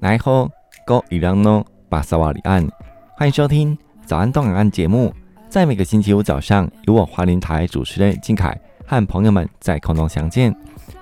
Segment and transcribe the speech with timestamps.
[0.00, 0.50] 来后，
[0.86, 2.66] 各位朋友，巴萨瓦里安，
[3.14, 3.76] 欢迎收听
[4.06, 5.12] 早安东海岸节目。
[5.50, 10.54] 在每个星期五早上，由我花莲台主持人靖凯和朋友们在空中相见，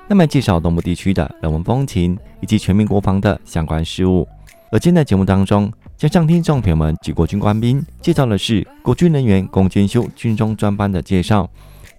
[0.09, 4.27] 那么介绍东部地区的人文风情以及全民国防的相关事务。
[4.73, 11.49] 而今天的节目当中，将向听众朋友们及国军官兵介绍的是国军人员公检修军中专班的介绍。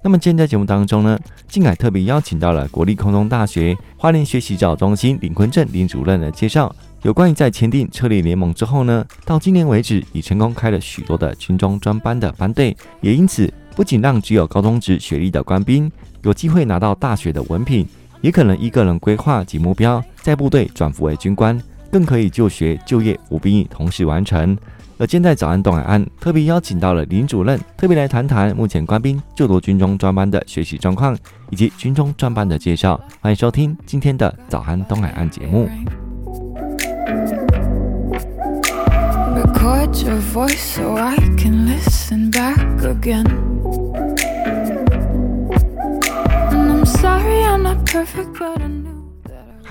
[0.03, 15.91] 那么今天在节目当中呢，靖凯特别邀请到了国立空中大学花莲学习指导中心林坤正林主任的介绍，有关于在签订策略联盟之后呢，到今年为止已成功开了许多的军中专班的班队，也因此不仅让只有高中职学历的官兵
[16.23, 17.87] 有机会拿到大学的文凭，
[18.21, 24.57] 也可能依个人规划及目标在部队转服为军官，更可以就学就业服兵役同时完成。
[25.01, 31.17] 而今在早安东海岸特别邀请到了林主任，特别来谈谈目前官兵就读军中专班的学习状况
[31.49, 33.01] 以及军中专班的介绍。
[33.19, 35.67] 欢迎收听今天的早安东海岸节目。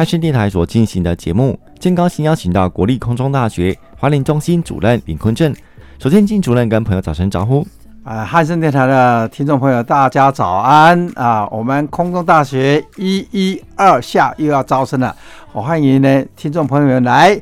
[0.01, 5.55] 汉声电台所进行的节目，真高兴邀请到国立空中大学华林中心主任林坤正。
[5.99, 7.67] 首先，金主任跟朋友打声招呼。
[8.03, 11.47] 啊，汉声电台的听众朋友，大家早安啊！
[11.51, 15.15] 我们空中大学一一二下又要招生了，
[15.53, 17.39] 我欢迎呢听众朋友们来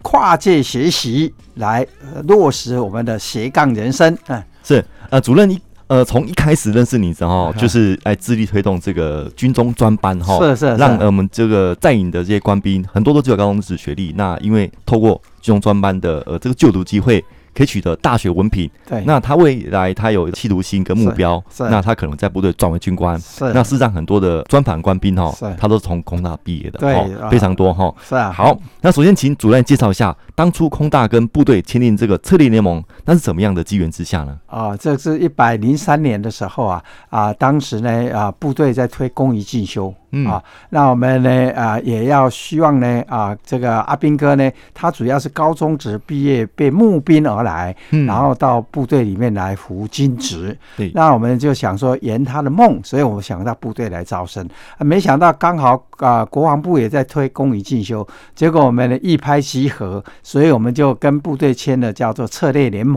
[0.00, 1.86] 跨界学习，来
[2.26, 4.16] 落实我们的斜杠人生。
[4.28, 5.60] 嗯，是呃，主任一。
[5.90, 17.24] 呃，从一开始认识你之后， 就是来致力推动这个军中专班哈，是是，让我们这个在营的这些官兵很多都只有高中职学历，那因为透过军中专班的呃这个就读机会。
[17.52, 23.52] 可以取得大学文凭，对，那他未来他有企图心跟目标，那他可能在部队转为军官，是。
[23.52, 27.92] 那事实上很多的专访官兵哈，他都是从空大毕业的，对，哦、非常多哈。
[28.08, 28.30] 是啊。
[28.30, 34.38] 好，那首先请主任介绍一下，当初空大跟部队签订这个策略联盟，那是怎么样的机缘之下呢？
[34.46, 39.92] 啊，这是一百零三年的时候啊，啊，当时呢啊，部队在推公益进修。
[40.12, 50.58] 嗯啊，那我们呢啊也要希望呢啊这个阿兵哥呢，他主要是高中职毕业，被募兵而来，嗯，然后到部队里面来服军职。
[50.76, 54.44] 对，那我们就想说圆他的梦，所以我们想到部队来招生，
[54.78, 62.89] 啊，没想到刚好啊国防部也在推公益进修，结果我们呢一拍即合，所以我们就跟部队签了叫做策略联盟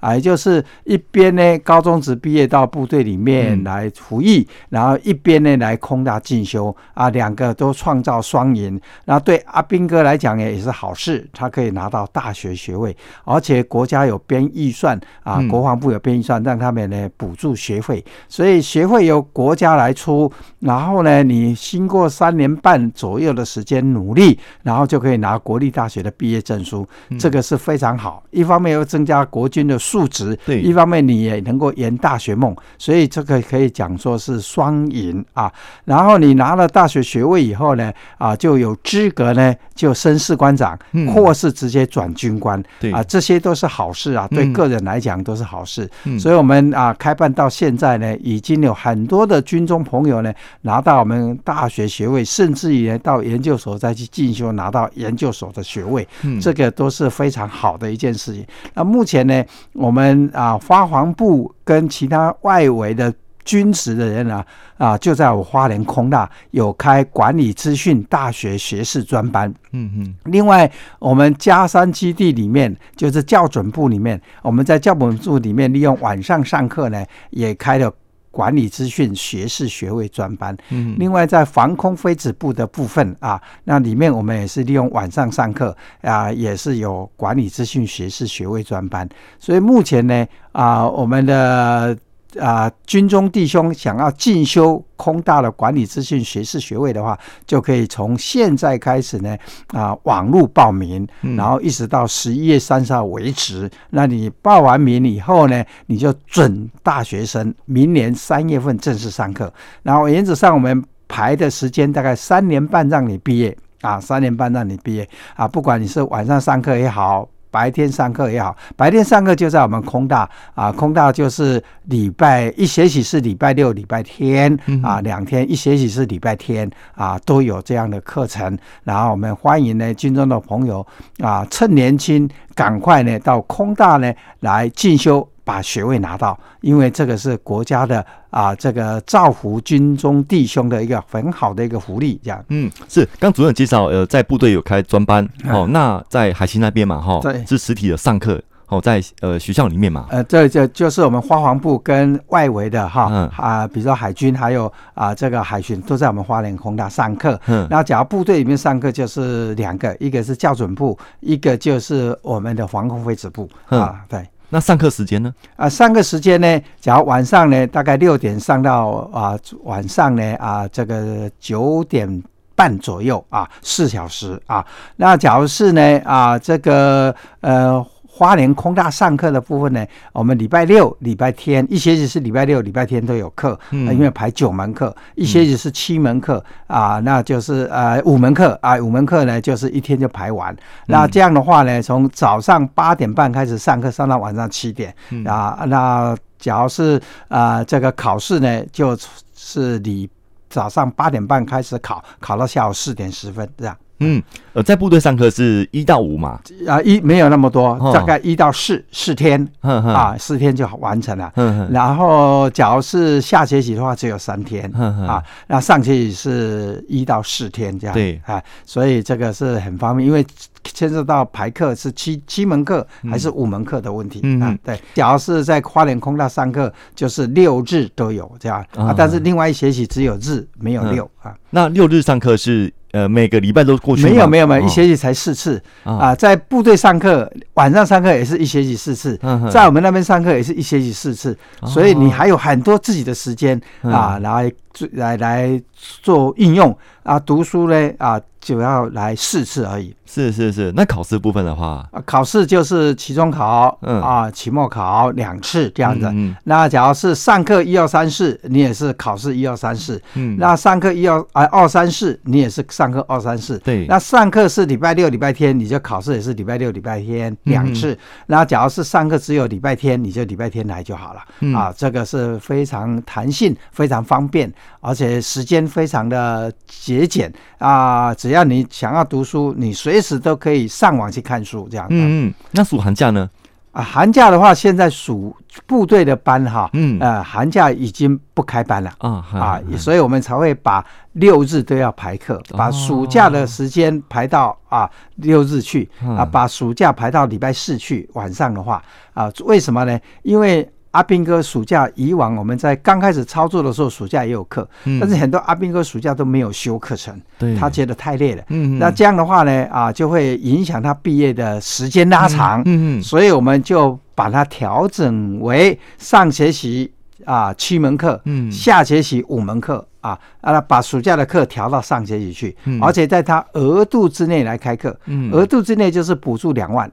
[0.00, 6.74] 啊，也就是一边呢高中职毕业到部队里面来服役，嗯，然后一边呢来空大进修。
[6.94, 26.86] 啊，两个都创造双赢，那对阿兵哥来讲也也是好事，他可以拿到大学学位，而且国家有编预算啊，国防部有编预算让他们呢补助学费，所以学费由国家来出，然后呢，你经过三年半左右的时间努力，然后就可以拿国立大学的毕业证书，
[27.18, 28.22] 这个是非常好。
[28.30, 35.52] 一方面又增加国军的素质，对，一方面你也能够圆大学梦，所以这个可以讲说是双赢啊。
[35.84, 36.44] 然后你拿。
[36.44, 40.78] 拿了大学学位以后呢，啊，就有资格呢，就升士官长，
[41.10, 45.88] 或是直接转军官，对啊，这些都是好事啊，对个人来讲都是好事。
[46.20, 50.30] 所以，我们啊，开办到现在呢，已经有很多的军中朋友呢，
[50.60, 56.06] 拿到我们大学学位，甚至于到研究所再去进修，拿到研究所的学位，
[56.42, 58.46] 这个都是非常好的一件事情。
[58.74, 63.12] 那目前呢，我们啊，花黄部跟其他外围的。
[63.44, 64.42] 军职的人呢，
[64.78, 69.52] 啊，就在我花莲空大有开管理资讯大学学士专班。
[69.72, 70.14] 嗯嗯。
[70.32, 77.92] 另外，我们嘉山基地里面，就是校准部里面，我们在校准部里面利用晚上上课呢，也开了
[78.34, 80.56] 管理资讯学士学位专班。
[80.70, 80.96] 嗯。
[80.98, 89.08] 另外，在防空飞子部的部分啊，那里面我们也是利用晚上上课啊，也是有管理资讯学士学位专班。
[89.38, 91.96] 所以目前呢，啊，我们的。
[92.40, 99.36] 啊，军中弟兄想要进修空大的管理资讯学士学位的话，就可以从现在开始呢，
[99.68, 103.70] 啊，网络报名，然后一直到十一月三十号为止。
[103.90, 109.52] 那你报完名以后呢，你就准大学生，明年三月份正式上课。
[109.82, 117.28] 然后原则上我们排的时间大概三年半让你毕业啊，三年半让你毕业啊，不管你是晚上上课也好。
[117.54, 128.58] 白天上课也好，白天上课就在我们空大啊，空大就是礼拜一学期是礼拜六、礼拜天啊，两天一学期是礼拜天啊，都有这样的课程。
[128.82, 130.84] 然后我们欢迎呢军中的朋友
[131.20, 135.28] 啊，趁年轻赶快呢到空大呢来进修。
[135.44, 142.44] 把学位拿到，因为这个是国家的啊，这个造福军中弟兄的一个很好的一个福利，这样。
[142.48, 143.08] 嗯，是。
[143.20, 148.42] 刚主任介绍，呃，在部队有开专班，哦，那在海西那边嘛，哈，对，是实体的上课。
[148.66, 157.38] 哦，在呃学校里面嘛，呃，这这就是我们花黄部跟外围的哈，嗯、啊，比如说海军还有啊这个海巡都在我们花莲空大上课。
[157.46, 164.00] 嗯，那假如部队里面上课就是两个，一个是校准部，一个就是我们的防空飞指部、嗯、啊。
[164.08, 165.34] 对，那上课时间呢？
[165.56, 172.22] 啊，上课时间呢，假如晚上呢，大概六点上到啊晚上呢啊这个九点
[172.54, 174.64] 半左右啊，四小时啊。
[174.96, 177.84] 那假如是呢啊这个呃。
[178.16, 190.56] 花莲空大上课的部分呢，我们礼拜六、礼拜天一学期是礼拜六、礼拜天都有课，嗯，因为排九门课，一学期是七门课啊，那就是呃五门课啊，五门课呢就是一天就排完。
[190.86, 194.94] 那这样的话呢，从早上八点半开始上课，上到晚上七点
[195.26, 195.64] 啊。
[195.66, 198.96] 那假如是啊这个考试呢，就
[199.34, 200.08] 是你
[200.48, 203.76] 早上八点半开始考，考到下午四点十分这样。
[204.00, 206.40] 嗯，呃，在部队上课是一到五嘛？
[206.66, 211.32] 啊，一没有那么多，大概一到四四天，啊，四天就完成了。
[211.70, 217.94] 然后，假如是下学期的话，只有三天，啊，那上学期是一到四天这样。
[217.94, 220.26] 对，啊，所以这个是很方便，因为
[220.64, 224.56] 牵涉到排课是七七门课还是五门课的问题啊。
[224.64, 231.34] 对，假如是在花莲空大上课，就是六日都有这样啊，但是另外一学期只有日没有六啊。
[231.50, 232.72] 那六日上课是？
[232.94, 234.04] 呃，每个礼拜都过去？
[234.04, 236.14] 没有没有没有，一学期才四次啊！
[236.14, 239.18] 在部队上课，晚上上课也是一学期四次，
[239.50, 241.36] 在我们那边上课也是一学期四次，
[241.66, 244.48] 所以你还有很多自己的时间啊，来
[244.92, 248.20] 来来做应用啊，读书呢啊。
[248.44, 249.96] 就要来四次而已。
[250.04, 256.04] 是是是，那考试部分的话，考试就是期中考，嗯啊，期末考两次这样子。
[256.08, 259.98] 嗯嗯、那假如是上课一二三四，你也是考试一二三四。
[260.12, 263.58] 嗯，那上课一二啊二三四，你也是上课二三四。
[263.60, 267.98] 对，那上课是礼拜六礼拜天，你就考试也是礼拜六礼拜天两次。
[268.26, 271.20] 那、嗯、假如是上课只有礼拜天，你就礼拜天来就好了。
[271.40, 278.34] 嗯、啊，这个是非常弹性，非常方便，而且时间非常的节俭啊，只要。
[278.34, 281.86] 只要你想要读书，你随时都可以上网去看书，这样。
[281.90, 282.34] 嗯嗯。
[282.50, 283.30] 那暑寒假呢？
[283.70, 298.10] 啊，寒假的话，现在暑部队的班哈，嗯，呃，寒假已经不开班了啊啊，所以我们才会把六日都要排课，把暑假的时间排到啊六日去啊，把暑假排到礼拜四去。
[298.14, 299.96] 晚上的话啊，为什么呢？
[300.24, 304.66] 因为阿斌哥暑假以往我们在刚开始操作的时候，暑假也有课，
[305.00, 307.20] 但是很多阿斌哥暑假都没有修课程，
[307.58, 308.44] 他觉得太累了。
[308.78, 312.64] 那这样的话呢，啊，就会影响他毕业的时间拉长。
[313.02, 316.88] 所以我们就把它调整为上学期
[317.24, 324.96] 啊七门课，下学期五门课啊，啊，把暑假的课调到上学期去，而且在他额度之内来开课，
[325.32, 326.88] 额度之内就是补助两万。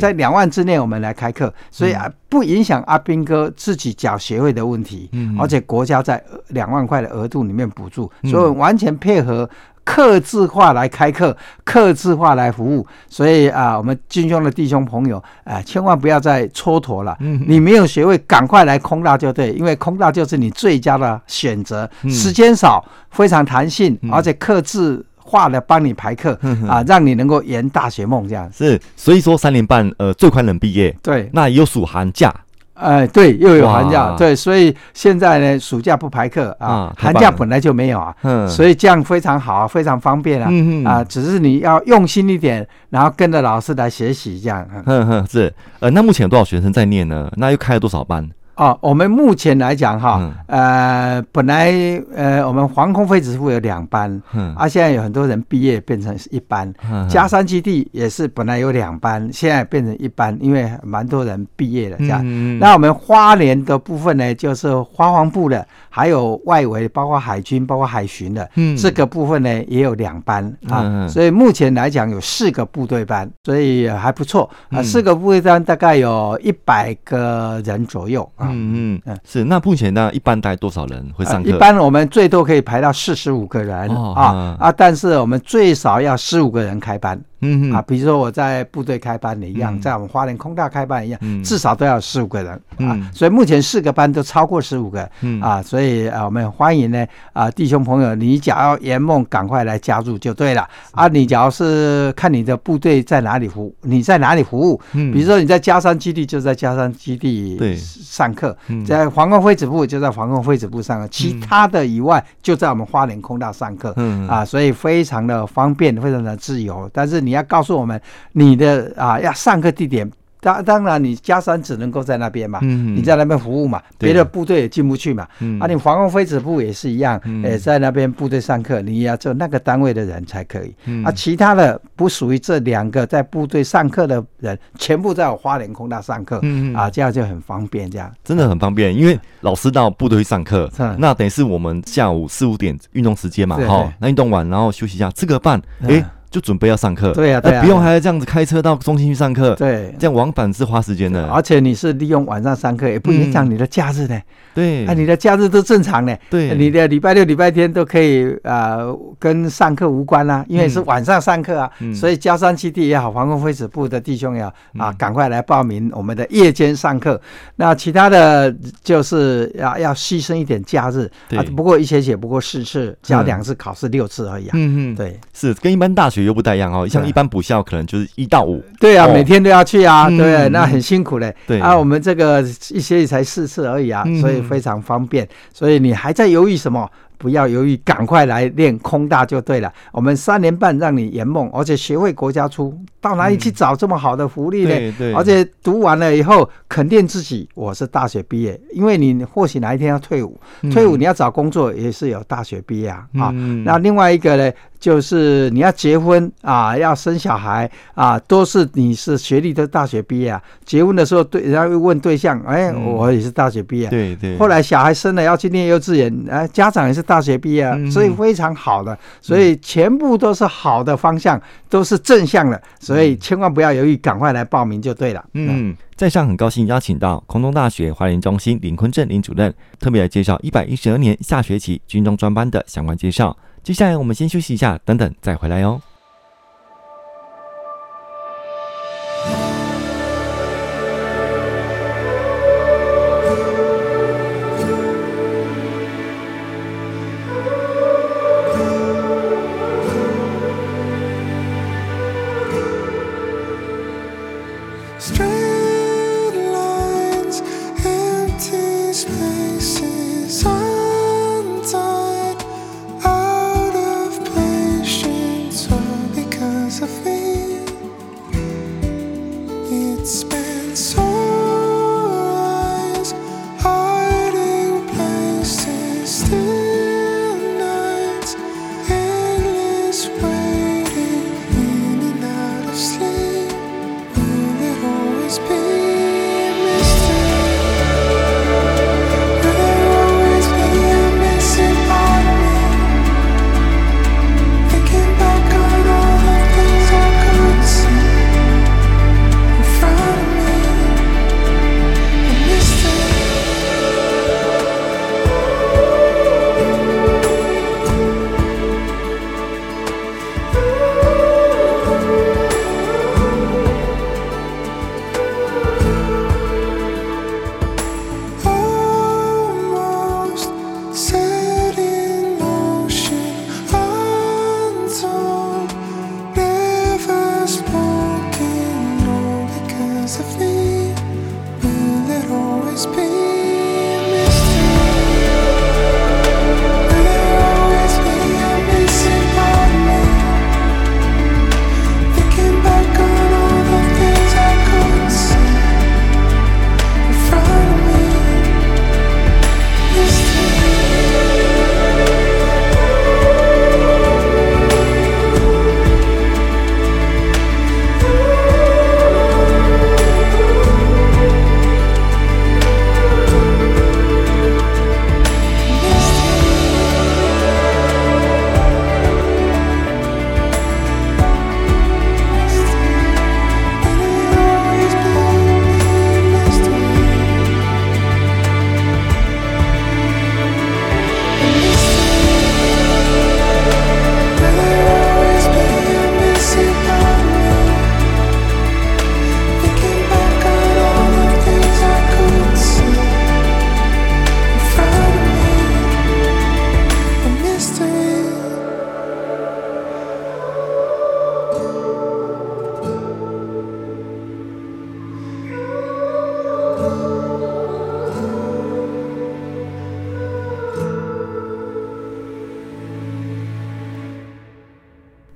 [0.00, 9.48] 在两万之内，我们来开课，所以啊，不影响阿斌哥自己缴学费的问题，而且国家在两万块的额度里面补助，所以完全配合
[9.84, 12.86] 客制化来开课，客制化来服务。
[13.08, 17.14] 所以啊，我们军兄的弟兄朋友，啊，千万不要再蹉跎了。
[17.20, 25.04] 你没有学位，赶快来空大就对，因为空大就是你最佳的选择，时间少，非常弹性，而且客制。
[25.34, 26.38] 化了帮你排课
[26.68, 28.48] 啊，让你能够圆大学梦这样。
[28.52, 30.96] 是，所以说三年半呃最快能毕业。
[31.02, 32.32] 对，那也有暑寒假。
[32.74, 34.14] 哎，对，又有寒假。
[34.16, 38.14] 对，所以现在呢，暑假不排课啊，寒假本来就没有啊。
[38.22, 38.48] 嗯。
[38.48, 40.48] 所以这样非常好啊，非常方便啊。
[40.88, 44.64] 啊，只是你要用心一点，然后跟着老师来学习这样。
[44.86, 45.52] 嗯哼，是。
[45.80, 47.28] 呃，那目前有多少学生在念呢？
[47.36, 48.30] 那又开了多少班？
[48.56, 51.72] 哦，我们目前来讲哈，呃，本来
[52.14, 56.72] 呃，我们航空飞指部有两班，嗯，啊，现在有很多人毕业变成一班，
[57.08, 62.24] 加山基地也是本来有两班，现在变成一班，因为蛮多人毕业了这样。
[62.60, 78.30] 那我们花莲的部分呢，就是花黄部的，还有外围，包括海军、包括海巡的，嗯，这个部分呢也有两班啊，所以目前来讲有四个部队班，所以还不错啊，四个部队班大概有一百个人左右。
[78.50, 79.44] 嗯嗯嗯，是。
[79.44, 81.48] 那目前呢，一般大概多少人会上课？
[81.48, 93.10] 一般我们最多可以排到四十五个人啊啊，但是我们最少要十五个人开班嗯啊，比如说我在部队开班的一样，嗯、在我们花莲空大开班一样，嗯、至少都要十五个人、嗯、啊。
[93.12, 101.06] 所以目前四个班都超过十五个，嗯啊，所以啊，我们欢迎呢啊，弟兄朋友，你假要圆梦，赶快来加入就对了啊。
[101.08, 104.80] 你只要是看你的部队在哪里服务，你在哪里服务？
[104.92, 108.54] 嗯，比如说你在加山基地，就在加山基地对上课；
[108.86, 113.92] 在皇宫飞指部就在皇宫飞指部上课，其他的以外就在我们花莲空大上课。
[113.96, 116.88] 嗯啊，所以非常的方便，非常的自由。
[116.92, 118.00] 但是你要告诉我们
[118.32, 120.10] 你的啊要上课地点。
[120.40, 125.26] 当当然，你加山只能够在那边嘛，你在那边服务嘛，别的部队也进不去嘛。
[125.58, 130.74] 啊，你防空飞子部也是一样，也在那边部队上课，你也要做那个单位的人才可以。
[131.02, 136.42] 啊，其他的不属于这两个在部队上课的人，全部在我花莲空大上课。
[136.74, 138.94] 啊，这样就很方便，这样真的很方便。
[138.94, 146.04] 因为老师到部队上课，那等于是我们下午四五点运动时间嘛，哈，那运动完然后休息一下，吃个饭，哎。
[146.34, 151.28] 就准备要上课，对呀，对呀，不用还要这样子开车到中心去上课，对，这样往返是花时间的。
[151.28, 154.20] 而且你是利用晚上上课，也不影响你的假日呢，
[154.52, 158.78] 对，啊，你的假日都正常呢，对，你的礼拜六、礼拜天都可以啊，
[159.20, 167.20] 跟上课无关啦，因为是晚上上课啊，所以佳山基地也好，防空飞子部的弟兄也好啊，赶快来报名我们的夜间上课。
[167.54, 174.50] 那其他的就是要要牺牲一点假日啊，不过一学期不过四次，加两次考试六次而已啊。
[174.54, 177.04] 嗯嗯，对，是跟一般大学又不太一样哦，像。
[177.04, 181.34] 一般补校可能就是一到五，对啊，每天都要去啊，对，那很辛苦嘞。
[181.46, 182.40] 对啊，我们这个
[182.70, 185.28] 一学期才四次而已啊，所以非常方便。
[185.52, 186.90] 所以你还在犹豫什么？
[187.16, 189.72] 不要犹豫，赶快来练空大就对了。
[189.92, 194.68] 我们三年半让你圆梦，而且学费国家出，到哪里去找这么好的福利呢？
[194.68, 195.12] 对对。
[195.14, 200.38] 而且读完了以后，肯定自己我是大学毕业，因为你或许哪一天要退伍，
[200.70, 203.06] 退伍你要找工作也是有大学毕业啊。
[203.18, 203.30] 啊，
[203.64, 204.52] 那另外一个呢？
[204.84, 210.38] 就是你要结婚啊，要生小孩啊，都是你是学历都大学毕业啊。
[210.62, 213.88] 结婚的时候对，人家会问对象，哎，我也是大学毕业。
[213.88, 214.36] 对对。
[214.36, 225.24] 后来小孩生了要去念幼稚园，哎，家长也是大学毕业啊，所以非常好的，所以全部都是好的方向，都是正向的，所以千万不要犹豫，赶快来报名就对了。
[225.32, 233.34] 嗯，在上很高兴邀请到空中大学花莲中心林坤正林主任，特别来介绍一百一十二年下学期军中专班的相关介绍。
[233.64, 235.80] 接下来我们先休息一下，等等再回来哟。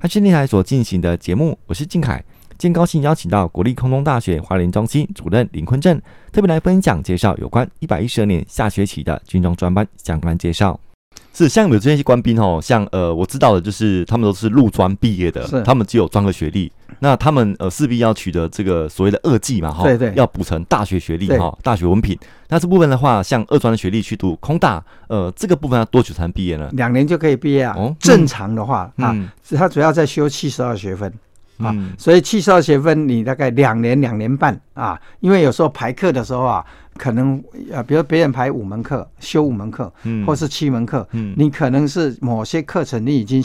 [0.09, 2.25] 汉声电台所进行的节目，我是靖凯。
[2.57, 6.01] 今天高兴邀请到国立空中大学华联中心主任林坤正，
[6.33, 10.81] 特别来分享介绍有关一百一十二年下学期的军中专班相关介绍。
[11.33, 22.19] 是像有这些官兵哦，像呃，我知道的就是他们都是陆专毕业的，他们只有专科学历，那他们呃势必要取得这个所谓的二技嘛，哈，对对，要补成大学学历哈，大学文凭。
[22.49, 26.69] 那这部分的话，像二专的学历去读空大，呃，这个部分要多久才能毕业呢？
[26.73, 27.75] 两年就可以毕业啊。
[27.77, 31.13] 哦，正常的话、嗯、啊，他主要在修七十二学分。
[31.59, 36.65] 啊，所以七十二学分你大概两年两年半啊，因为有时候排课的时候啊，
[36.99, 43.43] 可能啊，比如别人排五门课，修五门课，嗯，或是七门课，嗯，你可能是某些课程你已经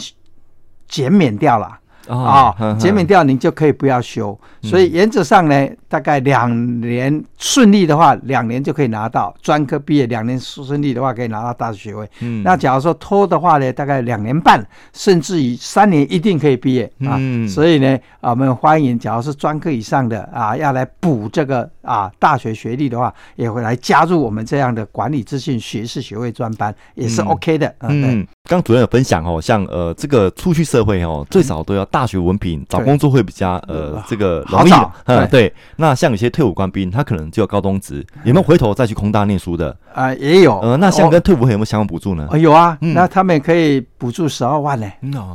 [0.88, 1.78] 减免掉了。
[2.06, 12.10] 啊，减免掉你就可以不要修，所以原则上呢，大概两年顺利的话，两年就可以拿到专科毕业；两年顺利的话，可以拿到大学学位。
[12.18, 14.60] 嗯，那假如说拖的话呢，大概两年半，
[14.92, 17.16] 甚至于三年一定可以毕业啊。
[17.48, 27.72] 所以呢，啊，我们欢迎，假如是专科以上的啊，要来补这个啊大学学历的话，也会来加入我们这样的管理资讯学士学位专班，也是 OK 的。
[27.82, 31.84] 嗯，刚主任有分享哦，像呃这个出去社会哦，最少都要。
[31.84, 34.72] 大学文凭找工作会比较呃这个容易，
[35.04, 35.52] 嗯对。
[35.76, 39.76] 那像有些退伍官兵，他可能就有高中职，有没有回头再去空大念书的？
[39.92, 40.60] 啊，也有。
[40.60, 42.28] 呃，那像跟退伍会有没有相关补助呢？
[42.38, 44.86] 有啊，那他们可以补助十二万呢。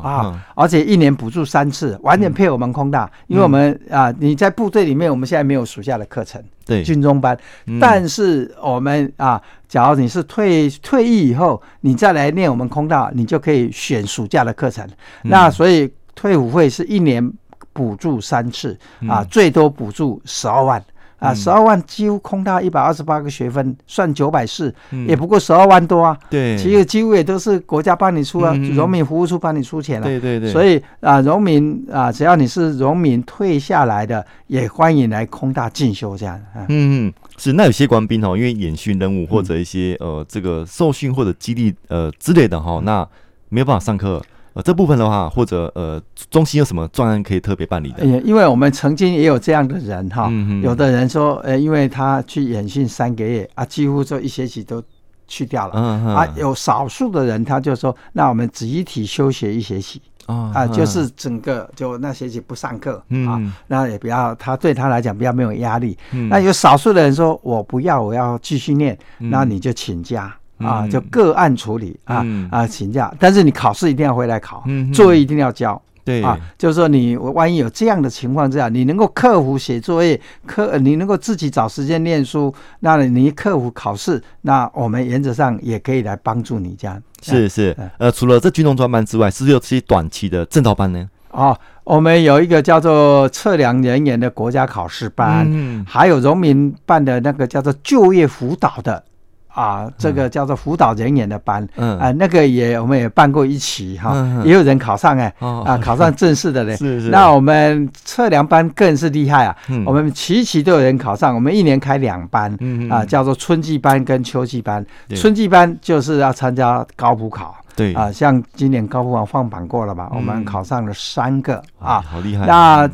[0.01, 7.37] 啊，而且一年补助三次，完全配我们空大，因为我们啊你在部队里面，我们现在没有暑假的课程，对，军中班。
[7.81, 14.87] 但是我们啊，假如你是退退役以后，你再来念我们空大，你就可以选暑假的课程。
[15.23, 15.91] 那所以。
[16.15, 17.31] 退伍会是一年
[17.73, 20.83] 补助三次啊，最多补助十二万
[21.19, 24.73] 啊，十二万几乎空大一百二十八个学分，算九百四，
[25.05, 26.17] 也不过十二万多啊。
[26.29, 30.07] 对，其实几乎也都是国家帮你出啊，荣民服务处帮你出钱了。
[30.07, 30.49] 对对对。
[30.49, 36.39] 所以啊，荣民啊，只要你是荣民退下来的，也欢迎来空大进修这样。
[36.55, 37.51] 嗯嗯，是。
[37.51, 43.05] 那有些官兵哦，因为演训任务或者一些呃这个受训或者激励呃之类的哈，那
[43.49, 44.21] 没有办法上课。
[44.59, 48.05] 呃，这部分的话，或者呃，中心有什么专案可以特别办理的？
[48.25, 54.83] 因为我们曾经也有这样的人哈，嗯、有的人说，呃，因为他去演训三个月啊，几乎这一学期都
[55.29, 65.97] 去掉了，嗯、哼啊，有少数的人他就说，那我们集体休学一学期，哦、啊，就是整个就那学期不上课、嗯、啊，那也不要他对他来讲比较没有压力。
[66.11, 70.35] 嗯、那有少数的人说我不要，我要继续念，嗯、那你就请假。
[70.59, 75.81] 啊，就个案处理啊啊，请假，但是你考试一定要回来考，作业一定要交。
[76.05, 86.99] 对啊，就是说你万一有这样的情况之下，你能够克服写作业，克你能够自己找时间念书，那你克服考试，那我们原则上也可以来帮助你这样。
[87.21, 91.07] 是是，呃，除了这军中专班之外，是不是有这些短期的正道班呢？
[91.29, 99.03] 哦，我们有一个叫做测量人员的国家考试班，嗯，还有农民办的那个叫做就业辅导的。
[99.53, 101.97] 啊，这个叫做辅导人员的班，嗯。
[101.99, 104.13] 啊，那个也我们也办过一期哈，
[104.45, 106.75] 也有人考上哎，啊，考上正式的嘞。
[106.77, 107.09] 是是。
[107.09, 112.55] 那我们测量班更是厉害啊，我们期期都有人考上，我们一年开两班，
[112.89, 114.85] 啊，叫做春季班跟秋季班。
[115.15, 117.93] 春季班就是要参加高普考，对。
[117.93, 122.45] 啊，像今年高普考放榜过了嘛，我们考上了三个啊，好厉害。
[122.45, 122.89] 那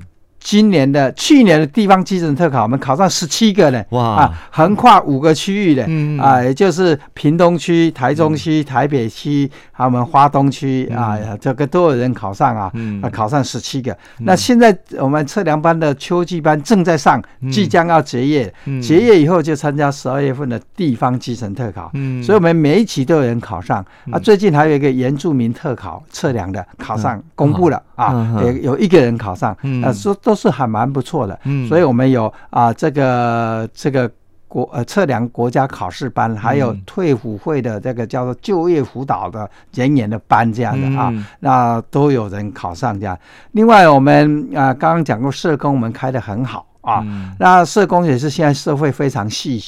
[0.46, 4.06] 今年的、去年的地方基层特考，我们考上十七个呢，哇。
[4.06, 13.92] 啊，横跨五个区域的，嗯、啊，也就是屏东区、台中区、嗯、台北区，还有我们花东区、嗯、啊，这个都有人考上啊，嗯、啊，考上十七个。
[14.20, 17.20] 嗯、那现在我们测量班的秋季班正在上，
[17.52, 23.84] 即将要结业，嗯、结业以后就参加十二月份的地方基层特考，嗯、所以我们每一期都有人考上。
[24.06, 30.35] 嗯、啊，最近还有一个原住民特考测量的考上，公布了、嗯、啊，也有一个人考上，嗯、啊，说都。
[30.36, 34.12] 是还蛮不错的，嗯，所以我们有啊，这个这个
[34.48, 43.18] 国呃测量国家考试班，还有退伍会的这个叫做就业辅导的人员的班这样的啊，嗯、那都有人考上这样。
[43.54, 49.60] 另外，我们啊刚刚讲过社工，我们开的很好啊，嗯、那社工也是现在社会非常细。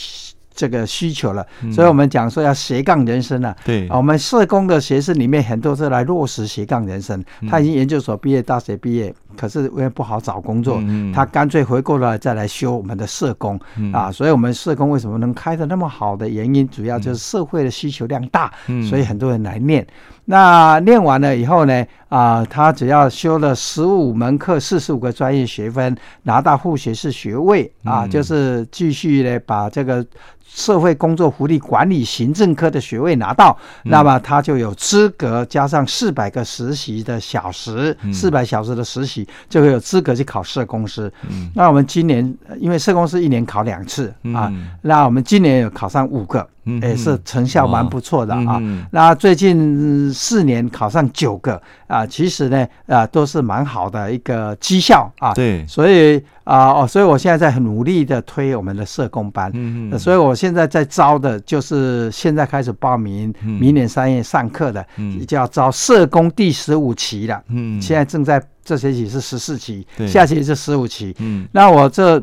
[0.57, 3.55] 这个需求了，所以我们讲说要斜杠人生了。
[3.63, 7.23] 对，我们社工的学生里面很多是来落实斜杠人生。
[7.47, 13.57] 他已经研究所毕业、大学毕业，可是因为不好找工作，他干脆回过来再来修我们的社工
[13.93, 14.11] 啊。
[14.11, 18.51] 所以，我们社工为什么能开的那么好的原因，主要就是社会的需求量大，
[18.89, 19.85] 所以很多人来念。
[20.25, 30.05] 那念完了以后呢，啊，他只要修了十五门课，四十五个专业学分，拿到副学士学位啊，嗯、就是继续呢把这个。
[30.49, 41.11] 社会工作福利管理行政科的学位拿到，嗯、那么他就有资格加上四百个实习的小时，四百、嗯、小时的实习就会有资格去考社工师。
[41.29, 46.47] 嗯、那我们今年因为社工师一年考两次、嗯、啊，那我们今年有考上五个。
[46.81, 48.61] 也是成效蛮不错的啊。
[48.91, 55.33] 那最近四年考上九个啊，其实呢啊都是蛮好的一个绩效啊。
[55.33, 59.49] 对，所以啊哦，所以我现在在很努力的推我们的社工班。
[59.53, 64.85] 嗯，所以我现在在招的就是现在开始报名，明年三月上课的，
[65.25, 67.41] 就要招社工第十五期了。
[67.47, 71.15] 嗯，现在正在这学期是十四期，下学期是十五期。
[71.19, 72.21] 嗯，那我这。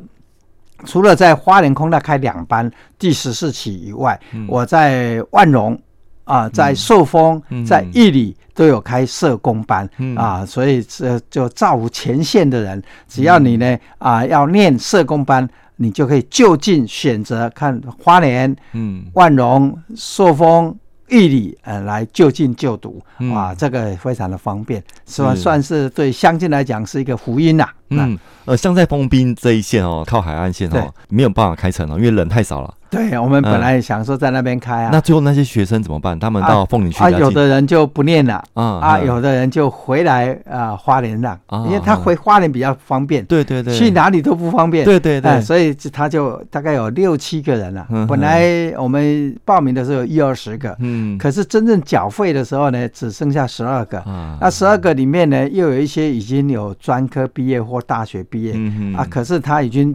[0.86, 5.80] 除了在花莲空大开两班第十四期以外，嗯、我在万荣
[6.24, 20.76] 啊，在寿丰，嗯、在义里都有开社工班、嗯、啊，所以这就造福前线的人，只要你呢啊要念社工班，你就可以就近选择看花莲、嗯、万荣、寿丰。
[21.08, 23.02] 玉里呃来就近就读
[23.34, 27.68] 啊，这个非常的方便，算算是对乡亲来讲是一个福音呐。
[27.90, 32.74] 嗯，呃，像在封滨这一线哦，靠海岸线哦，没有办法开城哦，因为人太少了。
[32.94, 34.90] 对，我们本来想说在那边开啊。
[34.92, 36.18] 那最后那些学生怎么办？
[36.18, 37.10] 他们到凤林去啊？
[37.10, 43.24] 有的人就不念了啊啊，有的人就回来啊花莲了，因为他回花莲比较方便。
[43.24, 44.84] 对对对，去哪里都不方便。
[44.84, 47.86] 对对对，所以他就大概有六七个人了。
[48.08, 54.02] 本来我们报名的时候有一二十个，嗯，可是真正缴费的时候呢，只剩下十二个。
[54.40, 58.54] 那十二个里面呢，又有一些已经有专科毕业或大学毕业
[58.96, 59.94] 啊，可是他已经。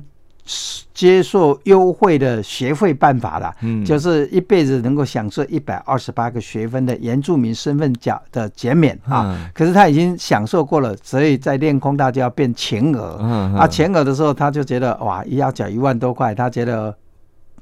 [0.94, 9.50] 接受优惠的学费办法了，嗯，就是一辈子能够享受一百二十八个学分的原住民身份奖的减免啊。
[9.54, 13.18] 可是他已经享受过了，所以在练空大就要变全额。
[13.56, 16.94] 啊，全额的时候他就觉得哇，一要缴一万多块，他觉得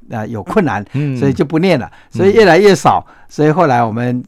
[0.10, 0.84] 啊有困难，
[1.20, 1.92] 所以就不念了。
[2.10, 4.24] 所以越来越少，所以后来我们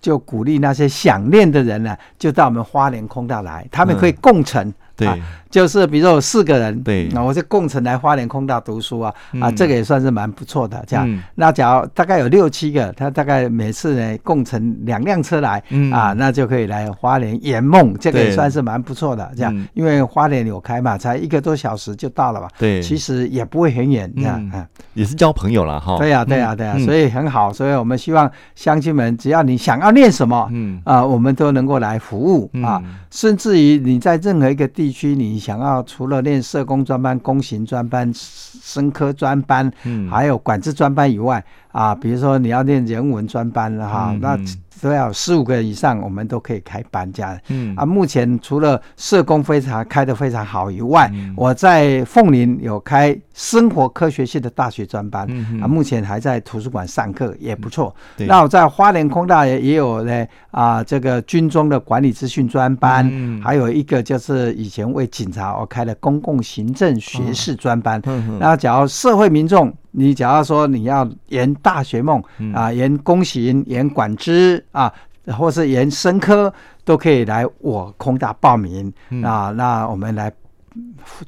[0.00, 4.72] 就鼓励那些想念的人呢，就到我们花莲空大来，他们可以共乘。
[4.98, 5.22] 对。
[5.50, 10.84] 就是比如说有四个人，对，那我就共乘来花莲空大读书啊，啊，这个也算是蛮不错的。
[10.86, 19.32] 这样，那假如大概有六七个，他大概每次呢共乘两辆车来，嗯啊，那就可以来花莲圆梦，这个也算是蛮不错的。
[19.34, 22.48] 这样，因为花莲有开嘛，才一个多小时就到了嘛。
[22.58, 25.96] 对，其实也不会很远，这样啊，也是交朋友了哈。
[25.96, 27.50] 对呀，对呀，对呀，所以很好。
[27.54, 35.38] 所以我们希望乡亲们，只要你想要念什么，嗯啊，我们都能够来服务啊，甚至于你在任何一个地区，你。
[35.38, 44.38] 想要除了练社工专班、公行专班、生科专班，嗯，还有管制专班以外，啊，比如说你要练人文专班了哈，嗯、那。
[44.80, 47.38] 都要十五个人以上，我们都可以开班这样。
[47.48, 55.26] 嗯啊，目前除了社工非常开得非常好以外，嗯、我在凤林有开生活科学系的大学专班。
[55.28, 57.94] 嗯啊，目前还在图书馆上课，也不错。
[58.18, 68.00] 嗯、那我在花莲空大也也有呢啊，这个军中的管理资讯专班，嗯、还有一个就是以前为警察我开的公共行政学士专班。
[68.38, 69.72] 那假如社会民众。
[69.98, 72.22] 你假如说你要圆大学梦
[72.54, 74.92] 啊，圆公行、圆管制啊，
[75.36, 76.52] 或是圆生科，
[76.84, 78.92] 都可以来我空大报名
[79.24, 79.50] 啊。
[79.56, 80.32] 那我们来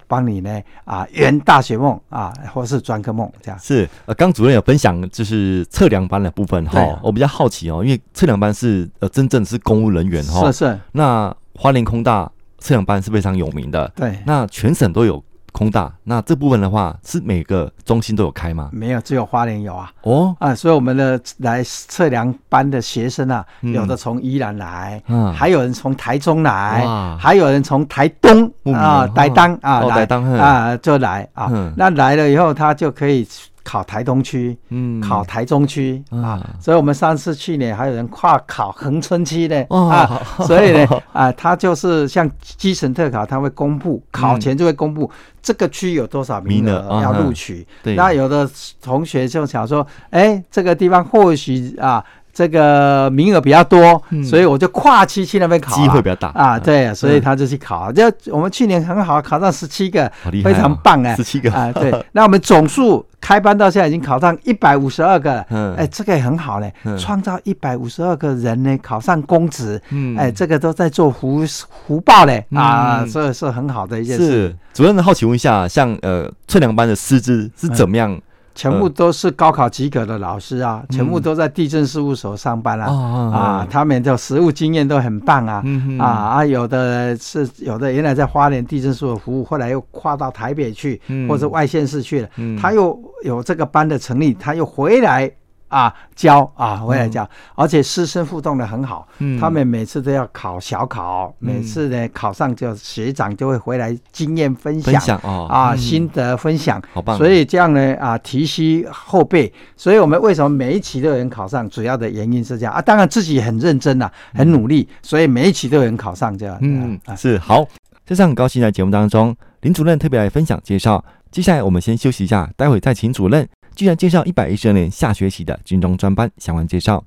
[0.06, 3.58] 帮你呢啊，圆大学梦啊，或是专科梦这样。
[3.58, 10.52] 是呃，刚主任有分享就是测量班的部分哈，我比较好奇哦，因为测量班是呃真正是公务人员哈。
[10.52, 10.78] 是是。
[10.92, 13.90] 那花莲空大测量班是非常有名的。
[13.96, 14.16] 对。
[14.24, 15.20] 那全省都有。
[15.52, 18.70] 空大，那这部分的话是每个中心都有开吗？
[18.72, 19.90] 没有，只有花莲有啊。
[20.02, 26.86] 哦啊，所以我们的来测量班的学生啊，有的从宜兰来，嗯，还有人从台中来，
[27.18, 30.06] 还有人从台东啊，台东啊来
[30.38, 31.50] 啊就来啊。
[31.76, 33.26] 那来了以后，他就可以。
[33.70, 45.08] 考台东区，嗯，考台中区啊，所以我们上次去年还有人跨考恒春区的啊，所以呢啊，他就是像基层特考，他会公布考前就会公布
[45.40, 47.64] 这个区有多少名额要录取。
[47.84, 48.50] 那有的
[48.82, 52.04] 同学就想说，哎，这个地方或许啊。
[52.32, 56.28] 这个名额比较多，所以我就跨区去那边考，机会比较大。
[56.28, 56.58] 啊。
[56.58, 57.90] 对，所以他就去考。
[57.92, 60.10] 就我们去年很好，考上十七个，
[60.42, 61.52] 非常棒哎，十七个。
[61.52, 61.72] 啊。
[61.72, 71.44] 对， 那我们总数开班到现在已经考上一百五十二个，嗯，哎，这个也很好嘞，创造一百五十二个人呢考上公职，嗯，哎，这个都在做福
[71.86, 72.44] 福报嘞。
[72.54, 74.26] 啊，所以是很好的一件事。
[74.26, 74.56] 是。
[74.72, 78.18] 主任，好奇问一下，像呃测量班的师资是怎么样？
[78.60, 82.90] 全部都是高考及格的老师啊，全部都在地震事务所上班啊，
[83.32, 85.64] 啊，他们的实务经验都很棒啊，
[85.98, 92.28] 啊啊，有的是有的原来在花莲地震事务所服务，后来又跨到台北去，或者外县市去了，
[92.60, 95.30] 他又有这个班的成立，他又回来。
[95.70, 99.08] 啊，教啊，回来教，而且师生互动的很好。
[99.20, 105.16] 嗯，他们每次都要考小考，每次呢考上就学长就会回来经验分享，
[105.48, 107.16] 啊，心得分享，好棒。
[107.16, 109.50] 所以这样呢，啊，提携后辈。
[109.76, 111.66] 所以我们为什么每一期都有人考上？
[111.70, 116.58] 主要的原因是这样啊，当然自己很认真呐，很努力，所以每一期都有人考上这样。
[116.60, 117.64] 嗯，是好。
[118.04, 121.04] 这次很高兴在节目当中，林主任特别来分享介绍。
[121.30, 123.48] 接下来我们先休息一下，待会再请主任。
[123.80, 127.02] 居然介绍一百一十二年下学期的军中专班相关介绍。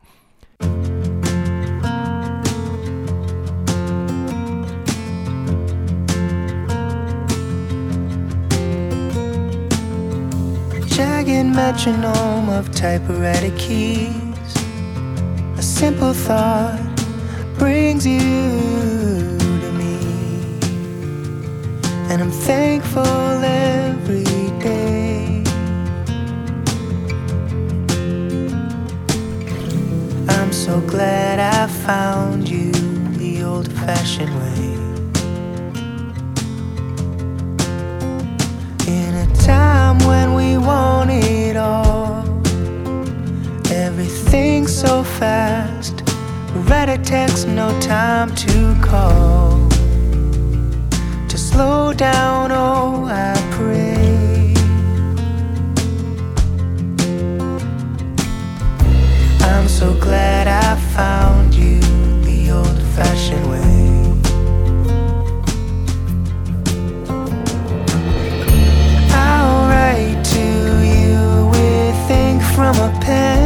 [30.66, 32.72] So glad I found you
[33.18, 34.74] the old fashioned way.
[38.88, 42.24] In a time when we want it all,
[43.74, 46.02] everything so fast.
[46.70, 49.68] Read a text, no time to call.
[51.28, 53.93] To slow down, oh, I pray.
[59.54, 61.80] I'm so glad I found you
[62.22, 63.64] the old fashioned way.
[69.14, 70.48] I'll write to
[70.96, 73.43] you with ink from a pen.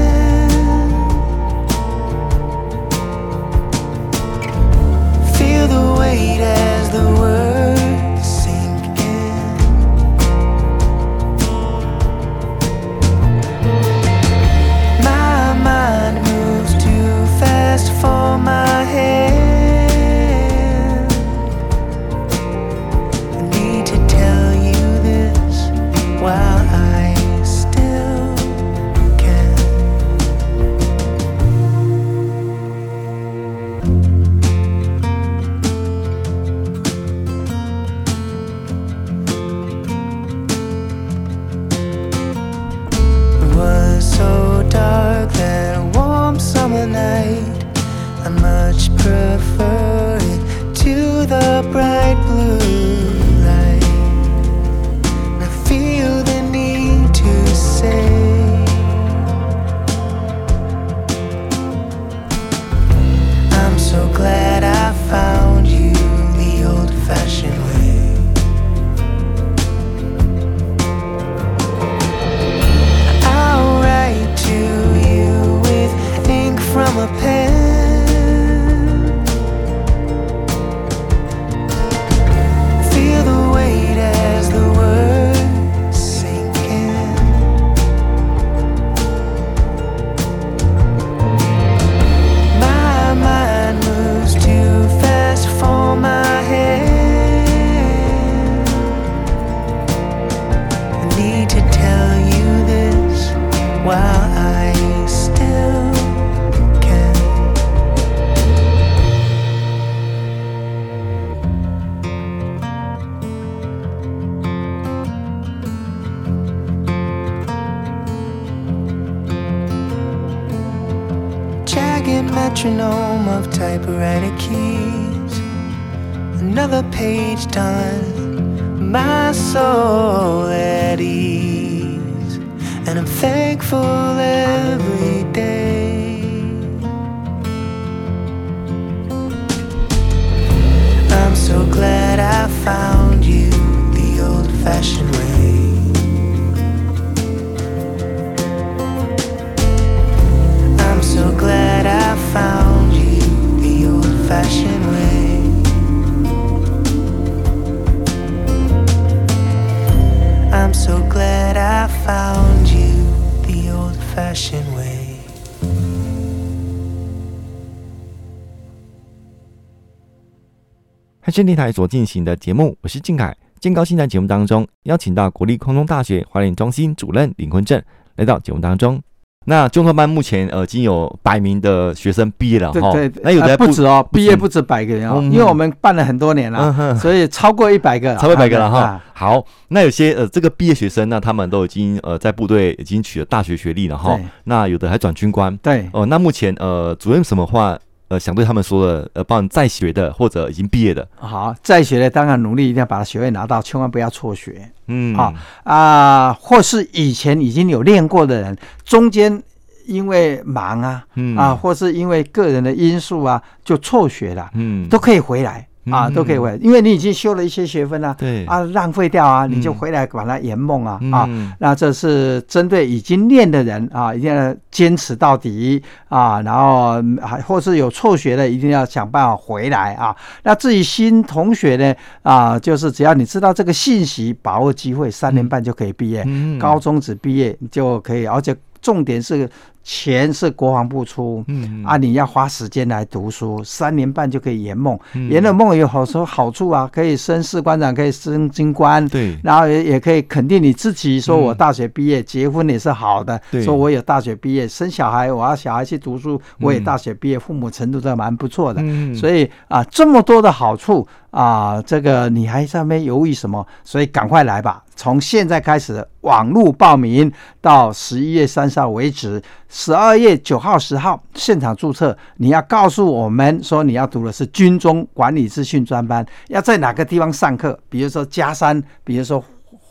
[171.38, 173.32] 汉声电台所进行的节目，我是靖凯。
[173.60, 177.80] 今高兴在节目当中邀请到国立空中大学华联中心主任林坤正
[178.16, 179.00] 来到节目当中。
[179.46, 188.80] 那中专班目前呃已经有百名的学生毕业了哈，对对，那有的不，不止哦，毕业不止百个人哦，因为我们办了很多年了，嗯、所以超过一百个，超过一百个了哈。
[188.80, 195.82] 啊、好，那有些呃这个毕业学生，那他们都已经呃在部队已经取得大学学历了哈，那有的还转军官，对。
[195.94, 197.78] 哦、呃，那目前呃主任什么话
[198.10, 209.44] 呃想对他们说的呃，帮在学的或者已经毕业的，好，在学的当然努力一定要把学位拿到，千万不要辍学，嗯，好啊、呃，或是以前已经有练过的人，中间。
[209.86, 221.28] 因为忙啊，嗯、啊，或是因为个人的因素啊，就辍学了，嗯，都可以回来啊，都可以回来，因为你已经修了一些学分啊，对啊，浪费掉啊，你就回来把它圆梦啊，嗯、啊，
[221.60, 230.16] 那这是针对已经练的人啊，一定要坚持到底啊，然后还或是有辍学的，一定要想办法回来啊。
[230.44, 238.56] 那至于新同学呢，啊，就是只要你知道这个信息，把握机会，三年半就可以毕业，嗯、高中只毕业就可以，而且。
[238.80, 239.50] 重点是
[239.90, 241.82] 钱是国防部出，嗯。
[241.86, 258.82] 啊，你要花时间来读书，三年半就可以圆梦，圆了梦有好说好处啊，可以升士官长，可以升军官，对，然后也也可以肯定你自己，说我大学毕业，结婚也是好的，说我有大学毕业，生小孩，我要小孩去读书，我也大学毕业，父母程度都蛮不错的，
[259.16, 261.08] 所以啊，这么多的好处。
[261.32, 263.66] 啊，这个你还在那边犹豫什么？
[263.84, 264.84] 所以赶快来吧！
[264.96, 272.18] 从现在开始，网络报名到十一月三十号为止，十二月九号、十号现场注册。
[272.38, 277.78] 你要告诉我们说你要读的是军中管理资讯专班，要在哪个地方上课？
[277.90, 279.44] 比如说嘉山，比如说。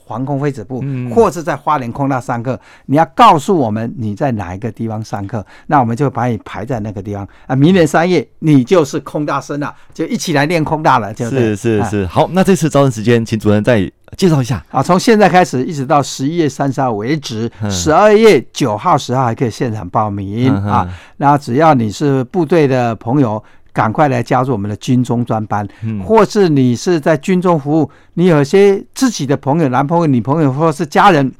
[0.06, 7.56] 防空飞子部，或是在花莲空大上课，你要告诉我们你在哪一个地方上课，那我们就把你排在那个地方啊。
[7.56, 12.06] 明年三月你就是空大生了，就一起来练空大了，就是是是。
[12.06, 13.80] 好，那这次招生时间，请主任再
[14.16, 14.82] 介绍一下啊。
[14.82, 20.88] 从现在开始一直到十一月三十号为止，十二月九号、十号还可以现场报名啊。
[21.16, 23.42] 那只要你是部队的朋友。
[23.76, 25.68] 赶快来加入我们的军中专班，
[26.02, 31.30] 或是你是在军中服务，你有些自己的朋友、男朋友、女朋友，或是家人，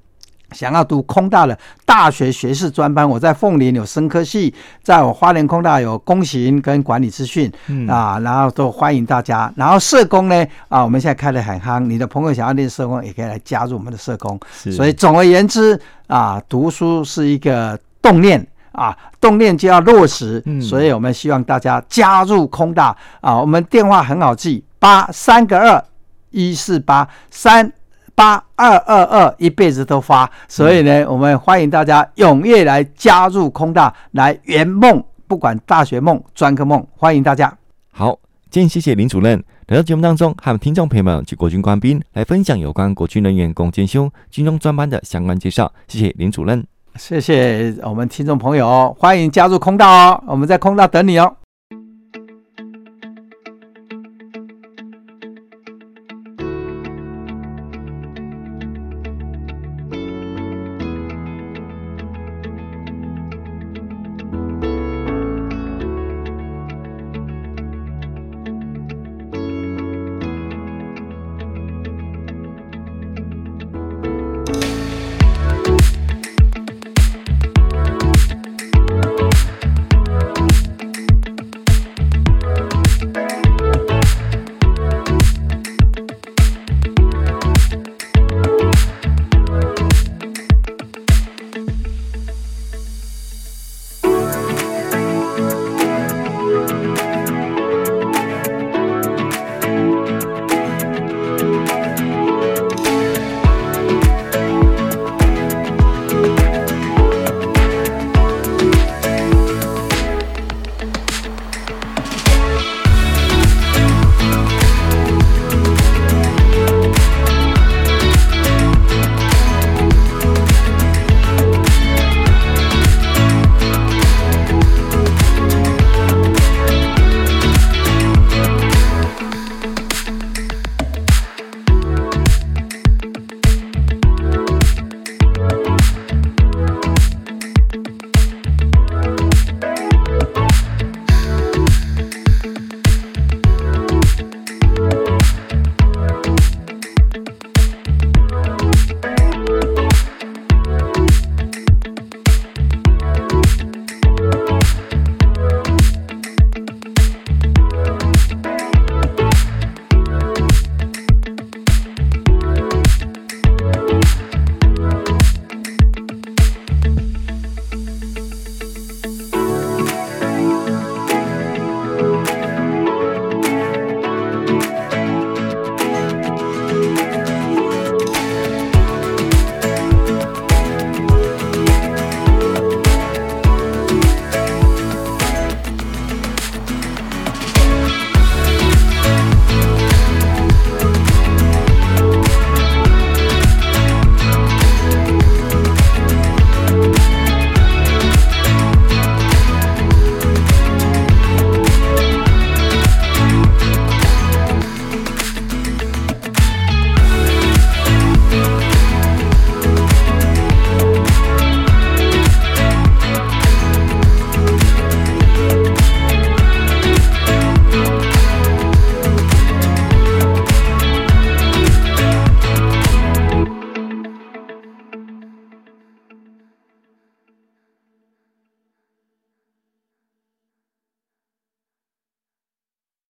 [0.52, 3.08] 想要读空大的大学学士专班。
[3.08, 7.50] 我在凤林有生科系，在我花莲空大有工行跟管理资讯
[7.88, 9.50] 啊，然后都欢迎大家。
[9.56, 14.38] 然后社工呢啊，我们现在开得很夯，你的朋友想要练社工，也可以来加入我们的社工。
[14.52, 18.46] 所以总而言之啊，读书是一个动念。
[18.76, 23.40] 啊，动念就要落实，嗯、所以我们希望大家加入空大啊。
[23.40, 25.82] 我们电话很好记，八三个二
[26.30, 27.72] 一四八三
[28.14, 30.30] 八二二二，一辈子都发。
[30.46, 37.50] 所以呢，我们欢迎大家踊跃来加入空大，来圆梦，不管大学梦、专科梦，欢迎大家。
[37.90, 38.18] 好，
[38.50, 45.72] 今天谢谢林主任来到节目当中，和听众朋友们及国军官兵来分享有关国军人员共建修军中专班的相关介绍。
[45.88, 46.62] 谢谢林主任。
[46.98, 51.36] 谢谢我们听众朋友，欢迎加入空道哦，我们在空道等你哦。